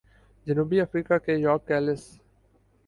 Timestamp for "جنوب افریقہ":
0.45-1.17